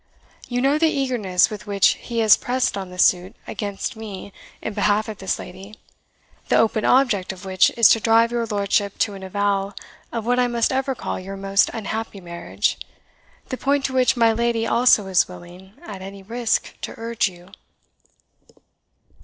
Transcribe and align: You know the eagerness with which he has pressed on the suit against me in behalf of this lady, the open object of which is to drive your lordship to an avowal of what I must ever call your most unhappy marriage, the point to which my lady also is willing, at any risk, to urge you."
You 0.47 0.61
know 0.63 0.79
the 0.79 0.89
eagerness 0.89 1.51
with 1.51 1.67
which 1.67 1.89
he 1.89 2.21
has 2.21 2.35
pressed 2.35 2.75
on 2.75 2.89
the 2.89 2.97
suit 2.97 3.35
against 3.45 3.95
me 3.95 4.33
in 4.59 4.73
behalf 4.73 5.07
of 5.07 5.19
this 5.19 5.37
lady, 5.37 5.75
the 6.49 6.57
open 6.57 6.83
object 6.85 7.31
of 7.31 7.45
which 7.45 7.69
is 7.77 7.87
to 7.89 7.99
drive 7.99 8.31
your 8.31 8.47
lordship 8.47 8.97
to 8.97 9.13
an 9.13 9.21
avowal 9.21 9.75
of 10.11 10.25
what 10.25 10.39
I 10.39 10.47
must 10.47 10.71
ever 10.73 10.95
call 10.95 11.19
your 11.19 11.37
most 11.37 11.69
unhappy 11.71 12.19
marriage, 12.19 12.79
the 13.49 13.57
point 13.57 13.85
to 13.85 13.93
which 13.93 14.17
my 14.17 14.33
lady 14.33 14.65
also 14.65 15.05
is 15.05 15.27
willing, 15.27 15.73
at 15.83 16.01
any 16.01 16.23
risk, 16.23 16.81
to 16.81 16.95
urge 16.97 17.27
you." 17.29 17.49